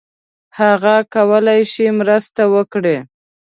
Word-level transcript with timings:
هغه 0.59 0.95
کولای 1.13 1.61
شي 1.71 1.85
مرسته 1.99 2.43
وکړي. 2.53 2.97